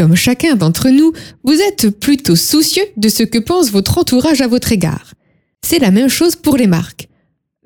[0.00, 1.12] Comme chacun d'entre nous,
[1.44, 5.12] vous êtes plutôt soucieux de ce que pense votre entourage à votre égard.
[5.60, 7.10] C'est la même chose pour les marques.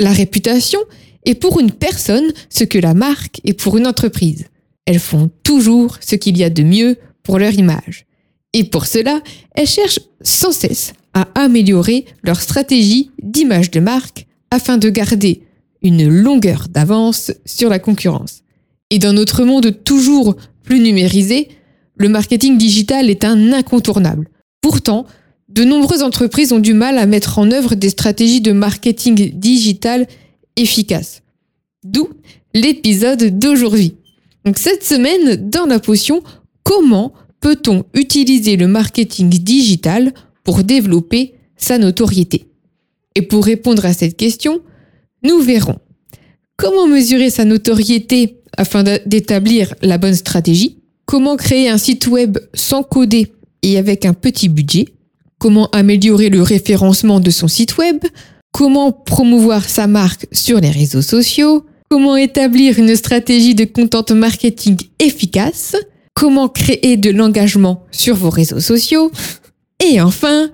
[0.00, 0.80] La réputation
[1.24, 4.46] est pour une personne ce que la marque est pour une entreprise.
[4.84, 8.04] Elles font toujours ce qu'il y a de mieux pour leur image.
[8.52, 9.20] Et pour cela,
[9.54, 15.42] elles cherchent sans cesse à améliorer leur stratégie d'image de marque afin de garder
[15.82, 18.42] une longueur d'avance sur la concurrence.
[18.90, 21.48] Et dans notre monde toujours plus numérisé,
[21.96, 24.28] le marketing digital est un incontournable.
[24.60, 25.06] Pourtant,
[25.48, 30.06] de nombreuses entreprises ont du mal à mettre en œuvre des stratégies de marketing digital
[30.56, 31.22] efficaces.
[31.84, 32.08] D'où
[32.54, 33.94] l'épisode d'aujourd'hui.
[34.44, 36.22] Donc cette semaine, dans la potion,
[36.62, 40.12] comment peut-on utiliser le marketing digital
[40.44, 42.46] pour développer sa notoriété?
[43.14, 44.60] Et pour répondre à cette question,
[45.22, 45.78] nous verrons
[46.56, 52.82] comment mesurer sa notoriété afin d'établir la bonne stratégie, comment créer un site web sans
[52.82, 53.32] coder
[53.62, 54.86] et avec un petit budget,
[55.38, 58.04] comment améliorer le référencement de son site web,
[58.52, 64.76] comment promouvoir sa marque sur les réseaux sociaux, comment établir une stratégie de content marketing
[64.98, 65.76] efficace,
[66.14, 69.10] comment créer de l'engagement sur vos réseaux sociaux,
[69.84, 70.50] et enfin,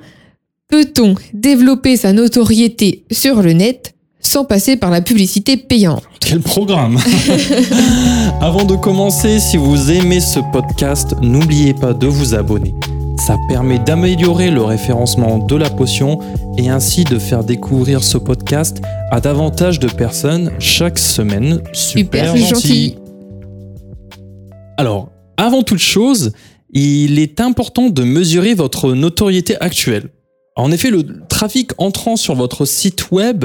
[0.69, 3.95] peut-on développer sa notoriété sur le net?
[4.31, 6.05] Sans passer par la publicité payante.
[6.21, 6.99] Quel programme
[8.41, 12.73] Avant de commencer, si vous aimez ce podcast, n'oubliez pas de vous abonner.
[13.19, 16.21] Ça permet d'améliorer le référencement de la potion
[16.57, 21.61] et ainsi de faire découvrir ce podcast à davantage de personnes chaque semaine.
[21.73, 22.99] Super, gentil.
[24.77, 26.31] Alors, avant toute chose,
[26.71, 30.11] il est important de mesurer votre notoriété actuelle.
[30.55, 33.45] En effet, le trafic entrant sur votre site web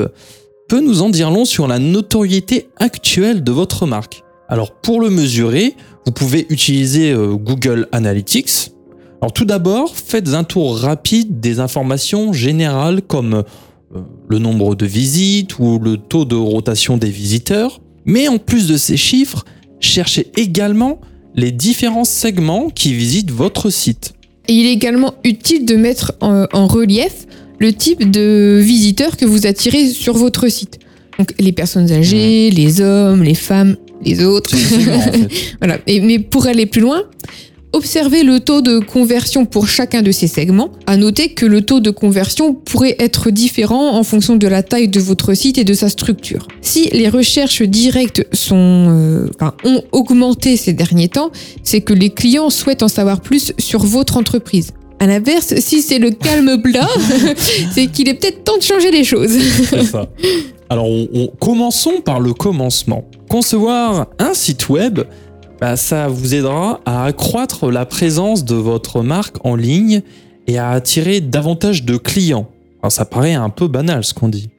[0.68, 4.24] peut nous en dire long sur la notoriété actuelle de votre marque?
[4.48, 8.72] Alors pour le mesurer, vous pouvez utiliser euh, Google Analytics,
[9.26, 14.86] alors tout d'abord, faites un tour rapide des informations générales comme euh, le nombre de
[14.86, 17.82] visites ou le taux de rotation des visiteurs.
[18.06, 19.46] Mais en plus de ces chiffres,
[19.80, 21.00] cherchez également
[21.34, 24.14] les différents segments qui visitent votre site.
[24.48, 27.26] Il est également utile de mettre en, relief
[27.60, 30.80] le type de visiteurs que vous attirez sur votre site.
[31.18, 32.56] Donc les personnes âgées, mmh.
[32.56, 34.56] les hommes, les femmes, les autres.
[35.62, 35.80] voilà.
[35.88, 37.04] Et, mais pour aller plus loin,
[37.76, 40.70] Observez le taux de conversion pour chacun de ces segments.
[40.88, 44.88] À noter que le taux de conversion pourrait être différent en fonction de la taille
[44.88, 46.48] de votre site et de sa structure.
[46.62, 51.32] Si les recherches directes sont, euh, ont augmenté ces derniers temps,
[51.64, 54.72] c'est que les clients souhaitent en savoir plus sur votre entreprise.
[55.00, 56.88] À l'inverse, si c'est le calme plat,
[57.72, 59.38] c'est qu'il est peut-être temps de changer les choses.
[59.70, 60.08] C'est ça.
[60.70, 60.88] Alors,
[61.40, 63.06] commençons par le commencement.
[63.30, 65.02] Concevoir un site web,
[65.60, 70.02] bah, ça vous aidera à accroître la présence de votre marque en ligne
[70.48, 72.48] et à attirer davantage de clients.
[72.82, 74.50] Alors, ça paraît un peu banal ce qu'on dit,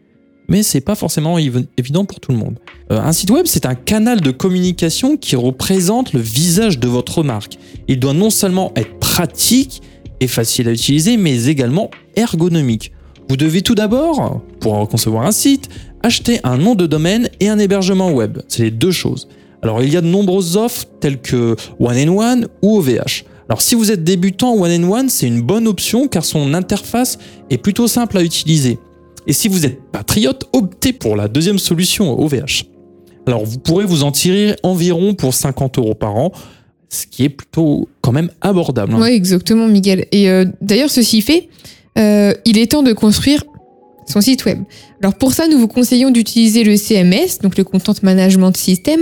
[0.49, 2.59] mais c'est pas forcément évident pour tout le monde.
[2.93, 7.23] Euh, un site web, c'est un canal de communication qui représente le visage de votre
[7.23, 7.59] marque.
[7.89, 9.83] Il doit non seulement être pratique
[10.21, 12.93] et facile à utiliser, mais également ergonomique.
[13.29, 15.69] Vous devez tout d'abord, pour concevoir un site,
[16.03, 18.39] acheter un nom de domaine et un hébergement web.
[18.49, 19.29] C'est les deux choses.
[19.63, 23.25] Alors il y a de nombreuses offres telles que One and One ou OVH.
[23.49, 27.19] Alors si vous êtes débutant, One and One c'est une bonne option car son interface
[27.51, 28.79] est plutôt simple à utiliser.
[29.27, 32.67] Et si vous êtes patriote, optez pour la deuxième solution, OVH.
[33.27, 36.31] Alors vous pourrez vous en tirer environ pour 50 euros par an,
[36.89, 38.95] ce qui est plutôt quand même abordable.
[38.95, 39.01] Hein.
[39.01, 40.07] Oui, exactement, Miguel.
[40.13, 41.49] Et euh, d'ailleurs, ceci fait,
[41.99, 43.43] euh, il est temps de construire
[44.09, 44.61] son site web.
[45.03, 49.01] Alors pour ça, nous vous conseillons d'utiliser le CMS, donc le Content Management System,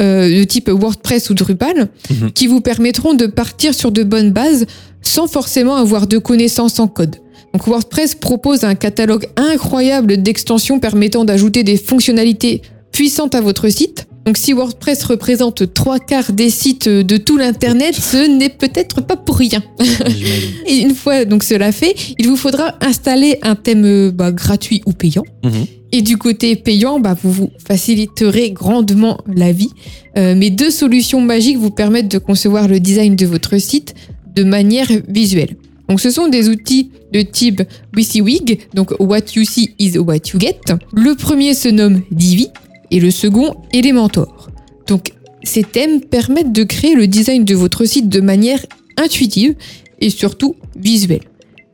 [0.00, 2.32] euh, de type WordPress ou Drupal, mhm.
[2.32, 4.66] qui vous permettront de partir sur de bonnes bases
[5.02, 7.16] sans forcément avoir de connaissances en code.
[7.52, 14.08] Donc WordPress propose un catalogue incroyable d'extensions permettant d'ajouter des fonctionnalités puissantes à votre site.
[14.26, 19.16] Donc si WordPress représente trois quarts des sites de tout l'Internet, ce n'est peut-être pas
[19.16, 19.62] pour rien.
[20.66, 24.92] Et une fois donc cela fait, il vous faudra installer un thème bah, gratuit ou
[24.92, 25.22] payant.
[25.44, 25.66] Mhm.
[25.92, 29.70] Et du côté payant, bah, vous vous faciliterez grandement la vie.
[30.18, 33.94] Euh, mes deux solutions magiques vous permettent de concevoir le design de votre site
[34.34, 35.56] de manière visuelle.
[35.88, 37.62] Donc ce sont des outils de type
[37.96, 40.58] WYSIWYG, donc What You See is What You Get.
[40.92, 42.48] Le premier se nomme Divi
[42.90, 44.50] et le second Elementor.
[44.86, 45.12] Donc
[45.42, 48.64] ces thèmes permettent de créer le design de votre site de manière
[48.96, 49.54] intuitive
[50.00, 51.22] et surtout visuelle.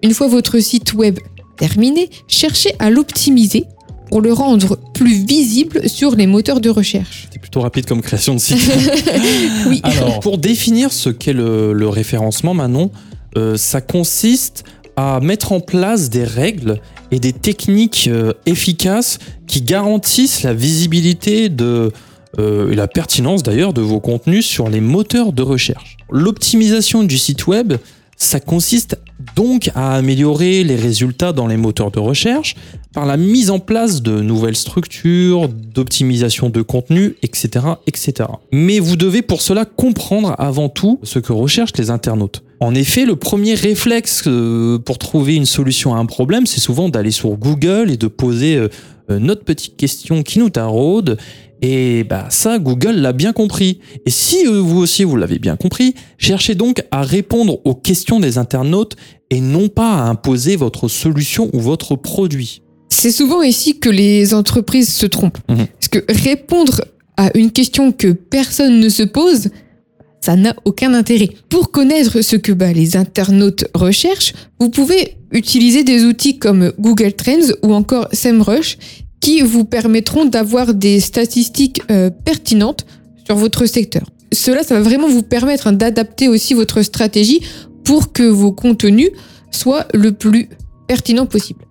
[0.02, 1.18] Une fois votre site web
[1.56, 3.64] terminé, cherchez à l'optimiser
[4.10, 7.28] pour le rendre plus visible sur les moteurs de recherche.
[7.32, 8.58] C'est plutôt rapide comme création de site.
[9.68, 9.80] Oui.
[9.84, 12.90] Alors, pour définir ce qu'est le, le référencement, Manon,
[13.38, 14.64] euh, ça consiste
[14.96, 16.80] à mettre en place des règles
[17.12, 21.92] et des techniques euh, efficaces qui garantissent la visibilité de,
[22.38, 25.98] euh, et la pertinence d'ailleurs de vos contenus sur les moteurs de recherche.
[26.10, 27.74] L'optimisation du site web,
[28.22, 28.98] ça consiste
[29.36, 32.56] donc à améliorer les résultats dans les moteurs de recherche
[32.94, 38.28] par la mise en place de nouvelles structures, d'optimisation de contenu, etc., etc.
[38.52, 42.42] Mais vous devez pour cela comprendre avant tout ce que recherchent les internautes.
[42.60, 46.88] En effet, le premier réflexe euh, pour trouver une solution à un problème, c'est souvent
[46.88, 48.68] d'aller sur Google et de poser euh,
[49.10, 51.18] euh, notre petite question qui nous taraude.
[51.62, 53.78] Et bah ça, Google l'a bien compris.
[54.04, 58.18] Et si euh, vous aussi vous l'avez bien compris, cherchez donc à répondre aux questions
[58.18, 58.96] des internautes
[59.30, 62.62] et non pas à imposer votre solution ou votre produit.
[62.88, 65.38] C'est souvent ici que les entreprises se trompent.
[65.48, 65.66] Mhm.
[65.78, 66.82] Parce que répondre
[67.16, 69.48] à une question que personne ne se pose,
[70.20, 71.30] ça n'a aucun intérêt.
[71.48, 77.12] Pour connaître ce que bah, les internautes recherchent, vous pouvez utiliser des outils comme Google
[77.12, 78.78] Trends ou encore SEMrush
[79.22, 82.84] qui vous permettront d'avoir des statistiques euh, pertinentes
[83.24, 84.02] sur votre secteur.
[84.32, 87.40] Cela, ça va vraiment vous permettre hein, d'adapter aussi votre stratégie
[87.84, 89.10] pour que vos contenus
[89.52, 90.48] soient le plus
[90.88, 91.64] pertinents possible.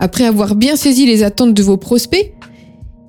[0.00, 2.32] Après avoir bien saisi les attentes de vos prospects,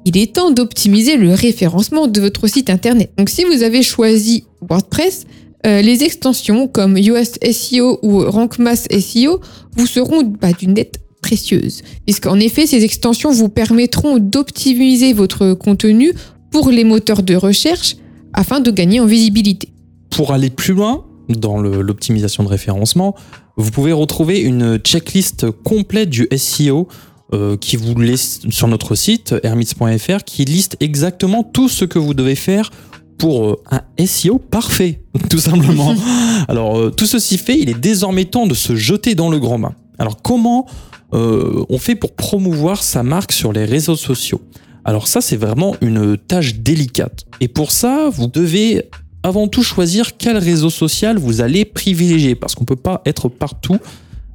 [0.04, 3.12] il est temps d'optimiser le référencement de votre site internet.
[3.18, 5.26] Donc si vous avez choisi WordPress,
[5.66, 8.56] euh, les extensions comme Yoast SEO ou Rank
[9.00, 9.40] SEO
[9.78, 11.82] vous seront bah, d'une aide précieuse.
[12.06, 16.14] Puisqu'en effet, ces extensions vous permettront d'optimiser votre contenu
[16.52, 17.96] pour les moteurs de recherche
[18.34, 19.70] afin de gagner en visibilité.
[20.12, 23.16] Pour aller plus loin dans l'optimisation de référencement,
[23.58, 26.88] vous pouvez retrouver une checklist complète du SEO
[27.34, 32.14] euh, qui vous laisse sur notre site hermits.fr qui liste exactement tout ce que vous
[32.14, 32.70] devez faire
[33.18, 35.96] pour euh, un SEO parfait, tout simplement.
[36.48, 39.58] Alors, euh, tout ceci fait, il est désormais temps de se jeter dans le grand
[39.58, 39.74] bain.
[39.98, 40.68] Alors, comment
[41.14, 44.42] euh, on fait pour promouvoir sa marque sur les réseaux sociaux
[44.84, 47.26] Alors ça, c'est vraiment une tâche délicate.
[47.42, 48.84] Et pour ça, vous devez
[49.24, 53.78] avant tout choisir quel réseau social vous allez privilégier, parce qu'on peut pas être partout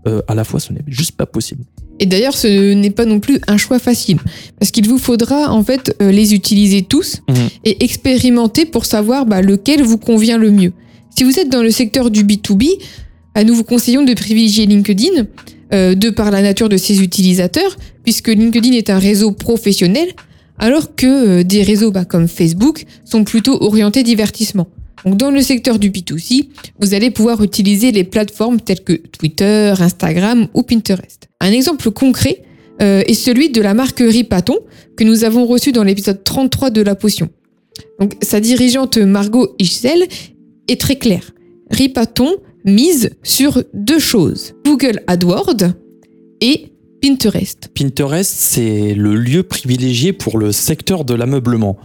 [0.06, 1.64] euh, à la fois, ce n'est juste pas possible.
[1.98, 4.18] Et d'ailleurs, ce n'est pas non plus un choix facile,
[4.58, 7.36] parce qu'il vous faudra en fait euh, les utiliser tous Mhm.
[7.64, 10.72] et expérimenter pour savoir bah, lequel vous convient le mieux.
[11.16, 12.78] Si vous êtes dans le secteur du B2B,
[13.34, 15.26] à nous vous conseillons de privilégier LinkedIn,
[15.72, 20.08] euh, de par la nature de ses utilisateurs, puisque LinkedIn est un réseau professionnel,
[20.58, 21.06] alors que
[21.40, 24.68] euh, des réseaux bah, comme Facebook sont plutôt orientés divertissement.
[25.04, 26.48] Donc dans le secteur du B2C,
[26.80, 31.28] vous allez pouvoir utiliser les plateformes telles que Twitter, Instagram ou Pinterest.
[31.40, 32.42] Un exemple concret
[32.82, 34.58] euh, est celui de la marque Ripaton
[34.96, 37.30] que nous avons reçu dans l'épisode 33 de La Potion.
[37.98, 40.06] Donc sa dirigeante Margot Ischel
[40.68, 41.32] est très claire.
[41.70, 45.72] Ripaton mise sur deux choses Google AdWords
[46.40, 46.72] et
[47.02, 47.70] Pinterest.
[47.74, 51.78] Pinterest, c'est le lieu privilégié pour le secteur de l'ameublement.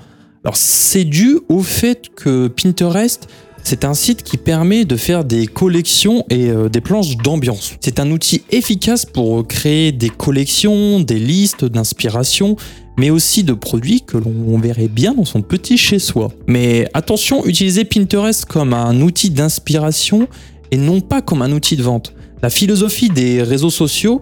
[0.44, 3.28] Alors, c'est dû au fait que Pinterest,
[3.64, 7.74] c'est un site qui permet de faire des collections et euh, des planches d'ambiance.
[7.80, 12.58] C'est un outil efficace pour créer des collections, des listes d'inspiration,
[12.98, 16.32] mais aussi de produits que l'on verrait bien dans son petit chez-soi.
[16.46, 20.28] Mais attention, utilisez Pinterest comme un outil d'inspiration
[20.72, 22.14] et non pas comme un outil de vente.
[22.42, 24.22] La philosophie des réseaux sociaux,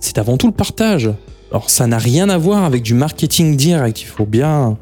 [0.00, 1.10] c'est avant tout le partage.
[1.50, 4.76] Alors ça n'a rien à voir avec du marketing direct, il faut bien,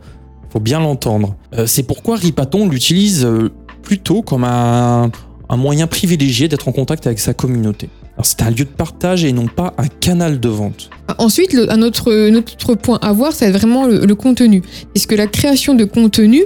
[0.51, 1.37] faut bien l'entendre.
[1.55, 3.51] Euh, c'est pourquoi Ripaton l'utilise euh,
[3.83, 5.11] plutôt comme un,
[5.51, 7.91] moyen privilégié d'être en contact avec sa communauté.
[8.23, 10.89] C'est un lieu de partage et non pas un canal de vente.
[11.19, 14.63] Ensuite, un, autre, point à voir, c'est vraiment le, contenu.
[14.95, 16.45] Puisque la création de contenu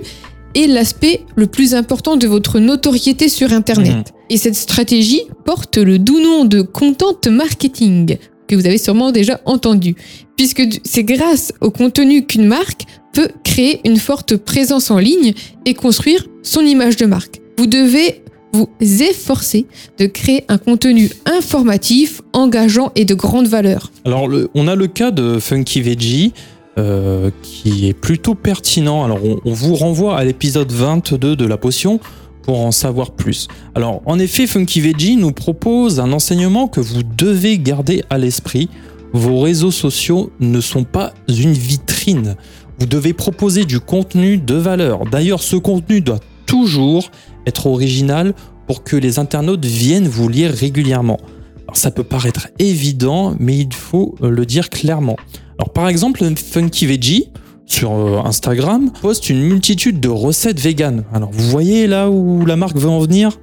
[0.56, 3.94] est l'aspect le plus important de votre notoriété sur Internet.
[3.96, 4.02] Mhm.
[4.30, 8.16] Et cette stratégie porte le doux nom de content marketing,
[8.48, 9.94] que vous avez sûrement déjà entendu.
[10.36, 12.82] Puisque c'est grâce au contenu qu'une marque
[13.12, 15.32] peut créer une forte présence en ligne
[15.64, 17.40] et construire son image de marque.
[17.58, 18.22] Vous devez
[18.52, 19.66] vous efforcer
[19.98, 23.90] de créer un contenu informatif, engageant et de grande valeur.
[24.04, 26.32] Alors, le- on a le cas de Funky Veggie
[26.78, 29.04] euh, qui est plutôt pertinent.
[29.04, 32.00] Alors, on, on vous renvoie à l'épisode 22 de la potion
[32.42, 33.48] pour en savoir plus.
[33.74, 38.68] Alors, en effet, Funky Veggie nous propose un enseignement que vous devez garder à l'esprit.
[39.12, 42.36] Vos réseaux sociaux ne sont pas une vitrine.
[42.78, 45.06] Vous devez proposer du contenu de valeur.
[45.06, 47.10] D'ailleurs, ce contenu doit toujours
[47.46, 48.34] être original
[48.66, 51.18] pour que les internautes viennent vous lire régulièrement.
[51.64, 55.16] Alors ça peut paraître évident, mais il faut le dire clairement.
[55.58, 57.30] Alors par exemple, Funky Veggie
[57.66, 61.04] sur euh, Instagram poste une multitude de recettes véganes.
[61.12, 63.38] Alors vous voyez là où la marque veut en venir?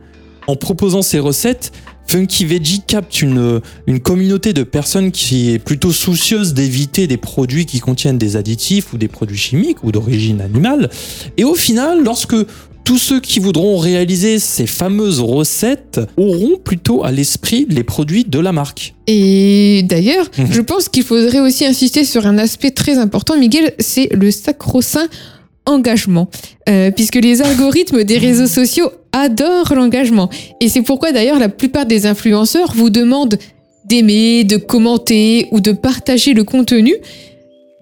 [0.47, 1.71] En proposant ces recettes,
[2.05, 7.65] Funky Veggie capte une, une communauté de personnes qui est plutôt soucieuse d'éviter des produits
[7.65, 10.89] qui contiennent des additifs ou des produits chimiques ou d'origine animale.
[11.37, 12.35] Et au final, lorsque
[12.83, 18.39] tous ceux qui voudront réaliser ces fameuses recettes auront plutôt à l'esprit les produits de
[18.39, 18.93] la marque.
[19.07, 20.47] Et d'ailleurs, Mhm.
[20.51, 25.07] je pense qu'il faudrait aussi insister sur un aspect très important, Miguel, c'est le sacro-saint
[25.65, 26.27] engagement.
[26.67, 30.29] Euh, puisque les algorithmes des réseaux sociaux adorent l'engagement.
[30.59, 33.37] Et c'est pourquoi d'ailleurs la plupart des influenceurs vous demandent
[33.85, 36.95] d'aimer, de commenter ou de partager le contenu.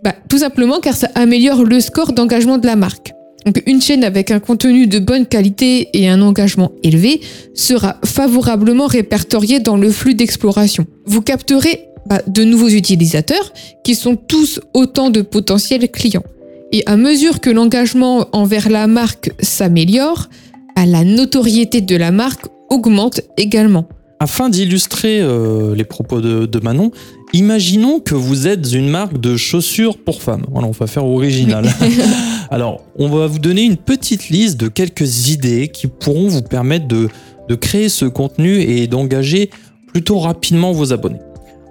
[0.03, 3.13] Bah, tout simplement car ça améliore le score d'engagement de la marque.
[3.45, 7.21] Donc une chaîne avec un contenu de bonne qualité et un engagement élevé
[7.55, 10.85] sera favorablement répertoriée dans le flux d'exploration.
[11.05, 16.23] Vous capterez bah, de nouveaux utilisateurs qui sont tous autant de potentiels clients.
[16.71, 20.29] Et à mesure que l'engagement envers la marque s'améliore,
[20.75, 23.87] bah, la notoriété de la marque augmente également.
[24.19, 26.91] Afin d'illustrer euh, les propos de, de Manon,
[27.33, 30.45] imaginons que vous êtes une marque de chaussures pour femmes.
[30.51, 31.65] Voilà, on va faire original.
[32.51, 36.87] Alors, on va vous donner une petite liste de quelques idées qui pourront vous permettre
[36.87, 37.09] de,
[37.47, 39.49] de créer ce contenu et d'engager
[39.87, 41.21] plutôt rapidement vos abonnés.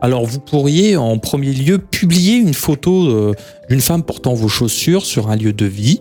[0.03, 3.35] Alors, vous pourriez en premier lieu publier une photo euh,
[3.69, 6.01] d'une femme portant vos chaussures sur un lieu de vie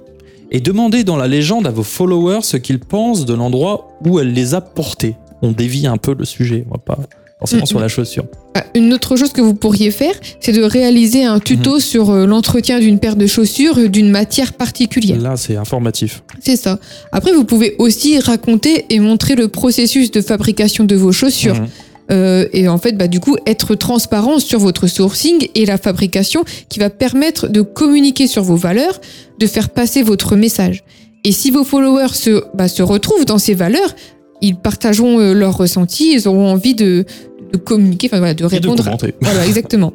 [0.52, 4.34] et demander dans la légende à vos followers ce qu'ils pensent de l'endroit où elle
[4.34, 5.16] les a portés.
[5.42, 7.00] On dévie un peu le sujet, on va pas
[7.40, 7.66] forcément Mhm.
[7.68, 8.26] sur la chaussure.
[8.54, 12.26] Ah, Une autre chose que vous pourriez faire, c'est de réaliser un tuto sur euh,
[12.26, 15.20] l'entretien d'une paire de chaussures euh, d'une matière particulière.
[15.20, 16.22] Là, c'est informatif.
[16.42, 16.80] C'est ça.
[17.12, 21.56] Après, vous pouvez aussi raconter et montrer le processus de fabrication de vos chaussures.
[21.56, 21.68] Mhm.
[22.12, 26.44] Euh, et en fait, bah, du coup, être transparent sur votre sourcing et la fabrication
[26.68, 29.00] qui va permettre de communiquer sur vos valeurs,
[29.40, 30.84] de faire passer votre message.
[31.24, 33.94] Et si vos followers se, bah, se retrouvent dans ces valeurs,
[34.42, 37.06] ils partageront euh, leurs ressentis, ils auront envie de,
[37.54, 38.84] de communiquer, enfin voilà, de Et de répondre.
[38.84, 39.14] commenter.
[39.22, 39.94] Voilà, exactement.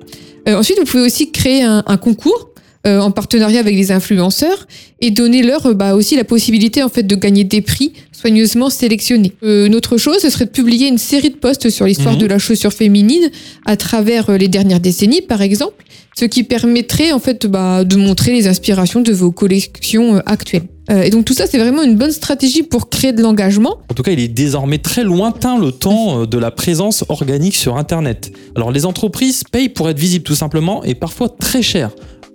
[0.48, 2.50] Euh, ensuite, vous pouvez aussi créer un, un concours
[2.86, 4.66] euh, en partenariat avec les influenceurs
[5.00, 8.68] et donner leur euh, bah, aussi la possibilité en fait de gagner des prix soigneusement
[8.68, 9.32] sélectionnés.
[9.42, 12.20] Euh, une autre chose, ce serait de publier une série de posts sur l'histoire Mhm.
[12.20, 13.30] de la chaussure féminine
[13.64, 15.82] à travers les dernières décennies, par exemple,
[16.18, 20.68] ce qui permettrait en fait bah, de montrer les inspirations de vos collections euh, actuelles.
[20.90, 23.78] Euh, et donc tout ça, c'est vraiment une bonne stratégie pour créer de l'engagement.
[23.90, 27.56] En tout cas, il est désormais très lointain le temps euh, de la présence organique
[27.56, 28.33] sur Internet.
[28.54, 31.90] Alors, les entreprises payent pour être visibles tout simplement et parfois très cher.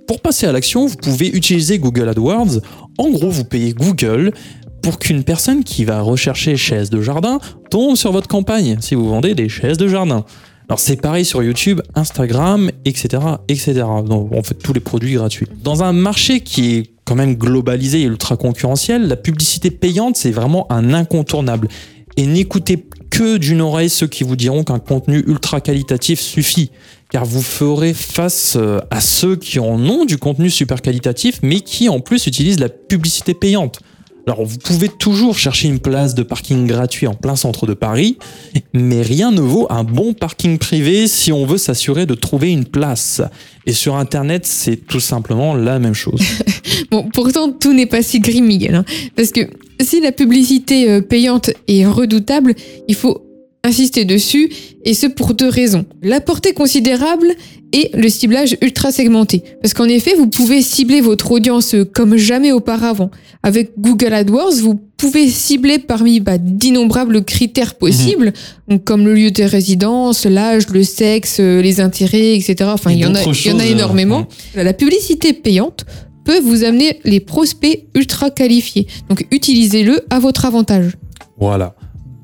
[0.07, 2.61] Pour passer à l'action, vous pouvez utiliser Google AdWords.
[2.97, 4.33] En gros, vous payez Google
[4.81, 9.07] pour qu'une personne qui va rechercher chaises de jardin tombe sur votre campagne si vous
[9.07, 10.25] vendez des chaises de jardin.
[10.69, 13.73] Alors c'est pareil sur YouTube, Instagram, etc., etc.
[14.05, 15.47] Donc, en fait, tous les produits gratuits.
[15.63, 20.29] Dans un marché qui est quand même globalisé et ultra concurrentiel, la publicité payante, c'est
[20.29, 21.69] vraiment un incontournable.
[22.17, 26.69] Et n'écoutez que d'une oreille ceux qui vous diront qu'un contenu ultra qualitatif suffit.
[27.09, 31.61] Car vous ferez face euh, à ceux qui en ont du contenu super qualitatif, mais
[31.61, 33.79] qui en plus utilisent la publicité payante.
[34.27, 38.17] Alors vous pouvez toujours chercher une place de parking gratuit en plein centre de Paris,
[38.73, 42.65] mais rien ne vaut un bon parking privé si on veut s'assurer de trouver une
[42.65, 43.21] place.
[43.65, 46.21] Et sur Internet, c'est tout simplement la même chose.
[46.91, 48.73] Bon, pourtant, tout n'est pas si gris, Miguel.
[48.73, 48.85] hein.
[49.15, 49.41] parce que
[49.79, 52.55] si la publicité euh, payante est redoutable,
[52.87, 53.21] il faut
[53.63, 54.49] insister dessus,
[54.83, 55.85] et ce pour deux raisons.
[56.01, 57.27] La portée considérable
[57.71, 59.43] et le ciblage ultra segmenté.
[59.61, 63.11] Parce qu'en effet, vous pouvez cibler votre audience comme jamais auparavant.
[63.43, 68.33] Avec Google AdWords, vous pouvez cibler parmi bah, d'innombrables critères possibles,
[68.67, 72.69] donc comme le lieu de résidence, l'âge, le sexe, euh, les intérêts, etc.
[72.73, 74.27] Enfin, Et il y en a, d'autres il y en a choses, euh, énormément.
[74.55, 75.85] La publicité payante
[76.25, 78.87] peut vous amener les prospects ultra qualifiés.
[79.09, 80.93] Donc utilisez-le à votre avantage.
[81.39, 81.75] Voilà.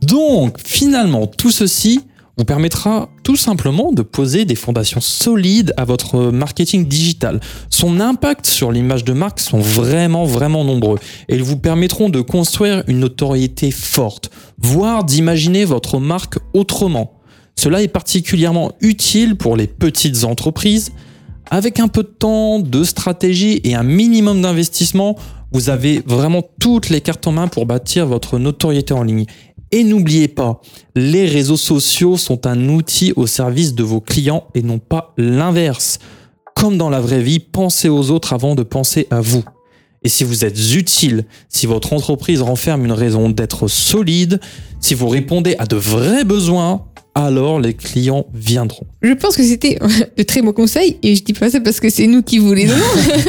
[0.01, 2.01] Donc, finalement, tout ceci
[2.37, 7.39] vous permettra tout simplement de poser des fondations solides à votre marketing digital.
[7.69, 10.99] Son impact sur l'image de marque sont vraiment, vraiment nombreux
[11.29, 17.19] et ils vous permettront de construire une notoriété forte, voire d'imaginer votre marque autrement.
[17.55, 20.91] Cela est particulièrement utile pour les petites entreprises.
[21.51, 25.15] Avec un peu de temps, de stratégie et un minimum d'investissement,
[25.51, 29.25] vous avez vraiment toutes les cartes en main pour bâtir votre notoriété en ligne.
[29.71, 30.61] Et n'oubliez pas,
[30.95, 35.99] les réseaux sociaux sont un outil au service de vos clients et non pas l'inverse.
[36.55, 39.43] Comme dans la vraie vie, pensez aux autres avant de penser à vous.
[40.03, 44.39] Et si vous êtes utile, si votre entreprise renferme une raison d'être solide,
[44.79, 46.85] si vous répondez à de vrais besoins,
[47.15, 48.85] alors les clients viendront.
[49.01, 49.79] Je pense que c'était
[50.17, 52.53] de très bons conseils et je dis pas ça parce que c'est nous qui vous
[52.53, 52.83] les donnons.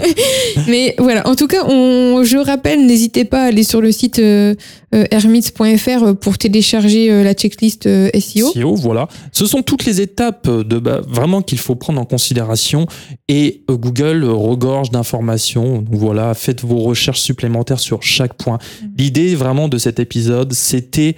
[0.69, 4.19] Mais voilà, en tout cas, on, je rappelle, n'hésitez pas à aller sur le site
[4.19, 4.55] euh,
[4.95, 8.53] euh, hermits.fr pour télécharger euh, la checklist euh, SEO.
[8.53, 9.09] SEO, voilà.
[9.31, 12.87] Ce sont toutes les étapes de bah, vraiment qu'il faut prendre en considération
[13.29, 15.83] et Google regorge d'informations.
[15.83, 18.59] Donc voilà, faites vos recherches supplémentaires sur chaque point.
[18.97, 21.17] L'idée vraiment de cet épisode, c'était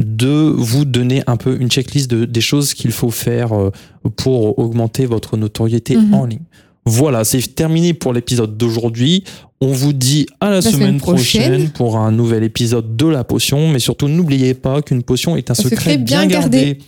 [0.00, 3.70] de vous donner un peu une checklist de, des choses qu'il faut faire euh,
[4.16, 6.14] pour augmenter votre notoriété Mhm.
[6.14, 6.40] en ligne.
[6.86, 9.24] Voilà, c'est terminé pour l'épisode d'aujourd'hui.
[9.60, 11.42] On vous dit à la, semaine, semaine prochaine.
[11.52, 11.70] prochaine.
[11.70, 13.68] pour un nouvel épisode de la potion.
[13.68, 16.56] Mais surtout, n'oubliez pas qu'une potion est un, Un secret, secret bien, bien gardé.
[16.58, 16.78] gardé.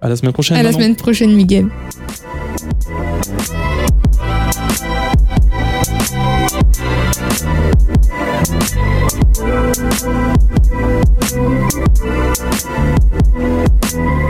[0.00, 0.56] À la semaine prochaine.
[0.56, 0.78] À la Manon.
[0.78, 1.66] semaine prochaine, Miguel.
[11.28, 11.74] Thank
[12.38, 14.25] Thank